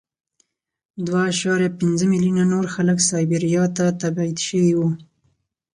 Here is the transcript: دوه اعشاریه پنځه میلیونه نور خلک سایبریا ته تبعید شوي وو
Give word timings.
دوه 1.05 1.19
اعشاریه 1.27 1.69
پنځه 1.79 2.05
میلیونه 2.13 2.43
نور 2.53 2.65
خلک 2.75 2.97
سایبریا 3.09 3.63
ته 3.77 3.85
تبعید 4.01 4.37
شوي 4.47 4.73
وو 4.77 4.89